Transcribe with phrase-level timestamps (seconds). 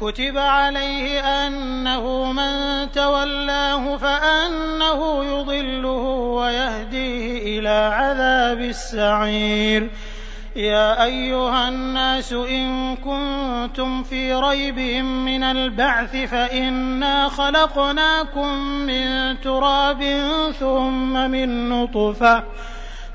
[0.00, 2.52] كتب عليه أنه من
[2.92, 6.02] تولاه فأنه يضله
[6.38, 9.90] ويهديه إلى عذاب السعير.
[10.56, 18.54] يا أيها الناس إن كنتم في ريب من البعث فإنا خلقناكم
[18.86, 20.02] من تراب
[20.60, 22.44] ثم من نطفة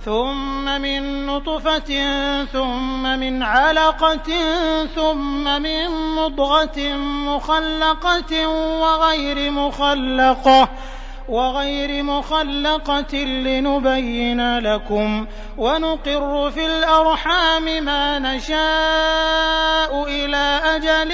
[0.06, 1.92] ثم من نطفة
[2.46, 4.30] ثم من علقة
[4.96, 6.80] ثم من مضغة
[7.28, 10.70] مخلقة وغير مخلقة
[11.30, 21.14] وغير مخلقة لنبين لكم ونقر في الأرحام ما نشاء إلى أجل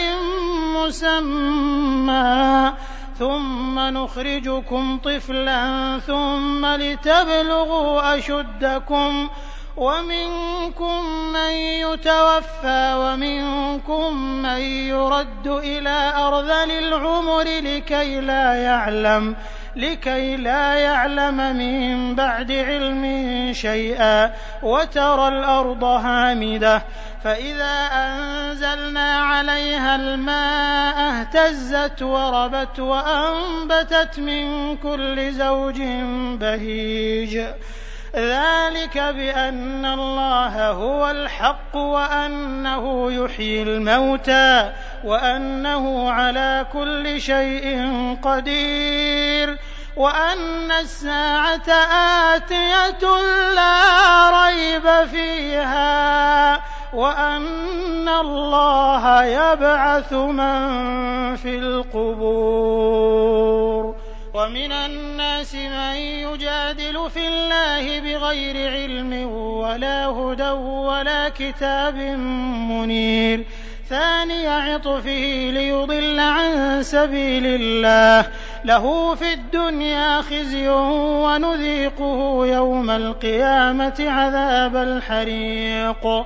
[0.78, 2.74] مسمى.
[3.20, 9.30] ثم نخرجكم طفلا ثم لتبلغوا أشدكم
[9.78, 19.36] ومنكم من يتوفى ومنكم من يرد إلى أرذل العمر لكي لا يعلم
[19.76, 23.04] لكي لا يعلم من بعد علم
[23.54, 24.34] شيئا
[24.64, 26.84] وترى الأرض هامدة.
[27.24, 35.82] فإذا أنزلنا عليها الماء اهتزت وربت وأنبتت من كل زوج
[36.40, 37.38] بهيج.
[38.16, 44.72] ذلك بأن الله هو الحق وأنه يحيي الموتى
[45.04, 47.92] وأنه على كل شيء
[48.24, 49.58] قدير.
[49.98, 51.70] وأن الساعة
[52.36, 53.04] آتية
[53.56, 56.79] لا ريب فيها.
[56.94, 63.10] وأن الله يبعث من في القبور.
[64.34, 71.96] ومن الناس من يجادل في الله بغير علم ولا هدى ولا كتاب
[72.70, 73.46] منير.
[73.90, 78.32] ثاني عطفه ليضل عن سبيل الله.
[78.66, 86.26] له في الدنيا خزي ونذيقه يوم القيامة عذاب الحريق.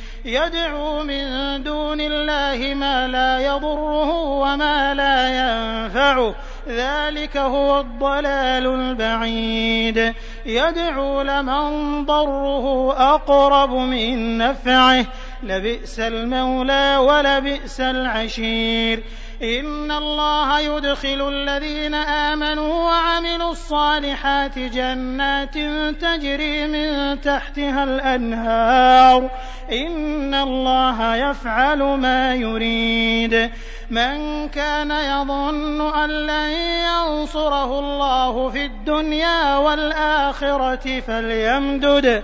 [0.25, 6.35] يدعو من دون الله ما لا يضره وما لا ينفعه
[6.67, 10.13] ذلك هو الضلال البعيد.
[10.45, 15.05] يدعو لمن ضره أقرب من نفعه.
[15.43, 19.03] لبئس المولى ولبئس العشير.
[19.43, 25.53] إن الله يدخل الذين آمنوا وعملوا الصالحات جنات
[26.01, 29.29] تجري من تحتها الأنهار.
[29.71, 33.49] إن الله يفعل ما يريد.
[33.89, 42.23] من كان يظن أن لن ينصره الله في الدنيا والآخرة فليمدد.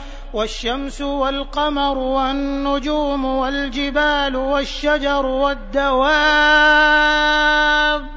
[0.33, 6.11] والشمس والقمر والنجوم والجبال والشجر والدواب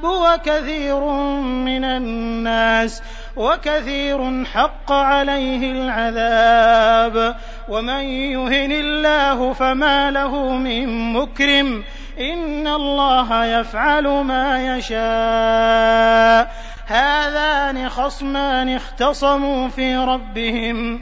[0.03, 0.99] وكثير
[1.39, 3.01] من الناس
[3.35, 7.35] وكثير حق عليه العذاب
[7.69, 11.83] ومن يهن الله فما له من مكرم
[12.19, 16.55] إن الله يفعل ما يشاء
[16.87, 21.01] هذان خصمان اختصموا في ربهم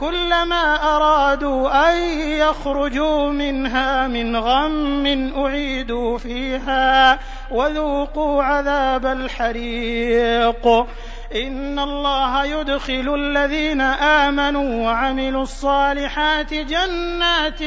[0.00, 7.18] كلما أرادوا أن يخرجوا منها من غم أعيدوا فيها
[7.50, 10.86] وذوقوا عذاب الحريق.
[11.34, 17.62] إن الله يدخل الذين آمنوا وعملوا الصالحات جنات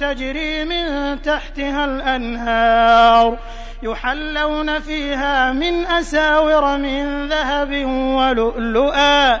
[0.00, 3.38] تجري من تحتها الأنهار
[3.82, 7.84] يحلون فيها من أساور من ذهب
[8.16, 9.40] ولؤلؤا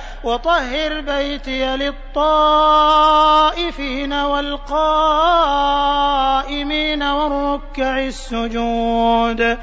[0.23, 2.93] وطهر بيتي للطائفين
[4.13, 4.63] والقائمين
[7.03, 9.57] والركع السجود.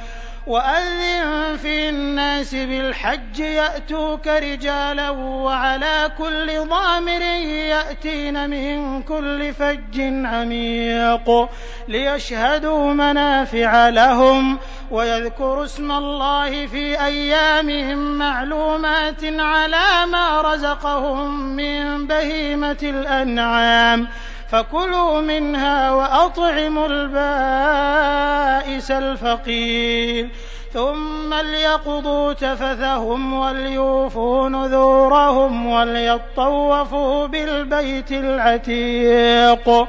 [0.49, 7.21] وأذن في الناس بالحج يأتوك رجالا وعلى كل ضامر
[7.69, 11.49] يأتين من كل فج عميق
[11.89, 14.59] ليشهدوا منافع لهم
[14.91, 24.09] ويذكروا اسم الله في أيام معلومات على ما رزقهم من بهيمة الأنعام.
[24.51, 30.29] فكلوا منها وأطعموا البائس الفقير.
[30.73, 39.89] ثم ليقضوا تفثهم وليوفوا نذورهم وليطوفوا بالبيت العتيق.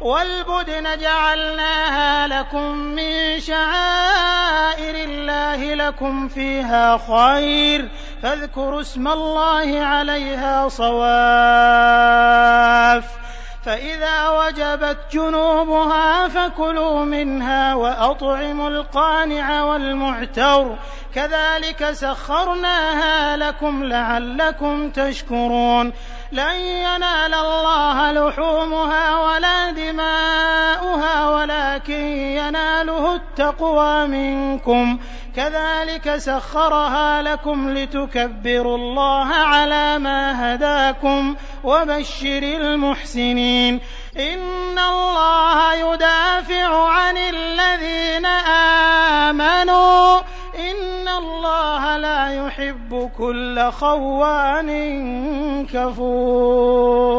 [0.00, 7.88] والبدن جعلناها لكم من شعائر الله لكم فيها خير.
[8.22, 10.98] فاذكروا اسم الله عليها صواف.
[13.64, 20.76] فإذا وجبت جنوبها فكلوا منها وأطعموا القانع والمعتر.
[21.14, 25.92] كذلك سخرناها لكم لعلكم تشكرون.
[26.32, 34.98] لن ينال الله لحومها ولا دماؤها ولكن يناله التقوى منكم.
[35.36, 43.80] كذلك سخرها لكم لتكبروا الله على ما هداكم وبشر المحسنين.
[44.18, 48.26] إن الله يدافع عن الذين
[49.26, 50.20] آمنوا.
[51.58, 54.70] الله لا يحب كل خوان
[55.66, 57.18] كفور.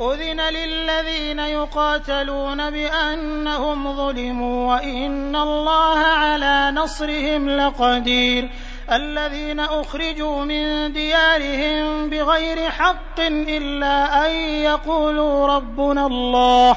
[0.00, 8.50] أذن للذين يقاتلون بأنهم ظلموا وإن الله على نصرهم لقدير.
[8.92, 16.76] الذين أخرجوا من ديارهم بغير حق إلا أن يقولوا ربنا الله.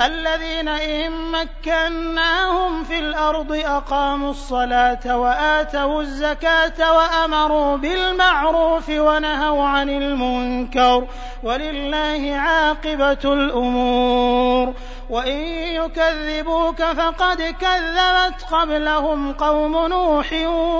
[0.00, 11.06] الذين إن مكناهم في الأرض أقاموا الصلاة وآتوا الزكاة وأمروا بالمعروف ونهوا عن المنكر
[11.42, 14.74] ولله عاقبة الأمور.
[15.12, 15.38] وإن
[15.76, 20.32] يكذبوك فقد كذبت قبلهم قوم نوح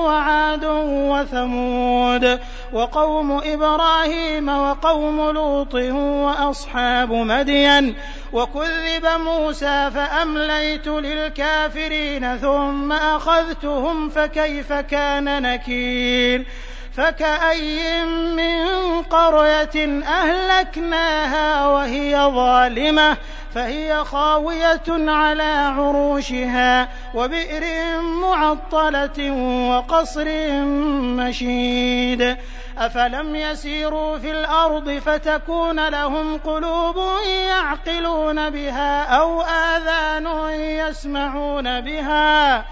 [0.06, 2.40] وعاد وثمود
[2.72, 5.74] وقوم إبراهيم وقوم لوط
[6.24, 7.96] وأصحاب مدين
[8.32, 16.46] وكذب موسى فأمليت للكافرين ثم أخذتهم فكيف كان نكير؟
[16.96, 23.16] فكأي من قرية أهلكناها وهي ظالمة.
[23.54, 27.64] فهي خاوية على عروشها وبئر
[28.00, 29.30] معطلة
[29.70, 30.28] وقصر
[31.16, 32.36] مشيد.
[32.78, 36.96] أفلم يسيروا في الأرض فتكون لهم قلوب
[37.48, 40.26] يعقلون بها أو آذان
[40.60, 42.64] يسمعون بها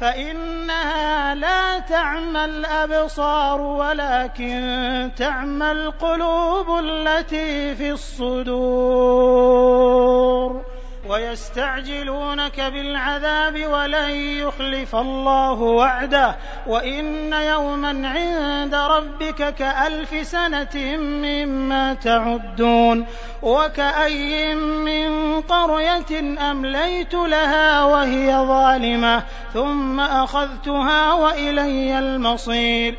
[0.00, 8.56] فإنها لا تعمى الأبصار ولكن تعمى القلوب التي في الصدور.
[11.08, 16.36] ويستعجلونك بالعذاب ولن يخلف الله وعده.
[16.66, 23.06] وإن يوما عند ربك كألف سنة مما تعدون.
[23.42, 29.22] وكأي من قرية أمليت لها وهي ظالمة
[29.54, 32.98] ثم أخذتها وإلي المصير.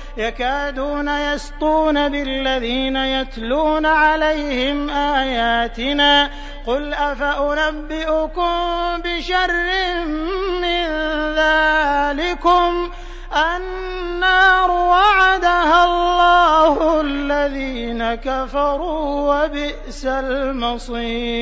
[0.17, 6.29] يكادون يسطون بالذين يتلون عليهم آياتنا
[6.67, 8.51] قل أفأنبئكم
[9.05, 9.51] بشر
[10.61, 10.87] من
[11.35, 12.91] ذلكم
[13.33, 21.41] النار وعدها الله الذين كفروا وبئس المصير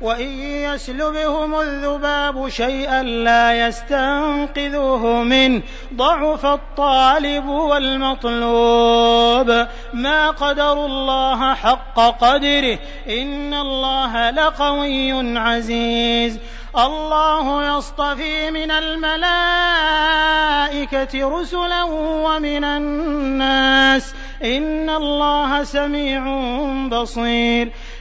[0.00, 5.62] وإن يسلبهم الذباب شيئا لا يستنقذوه منه.
[5.94, 8.06] ضعف الطالب والمطلوب.
[9.92, 12.78] ما قدروا الله حق قدره.
[13.08, 16.38] إن الله لقوي عزيز.
[16.78, 19.78] الله يصطفي من الملائكة
[21.40, 24.14] رسلا ومن الناس.
[24.44, 26.24] إن الله سميع
[26.88, 27.72] بصير.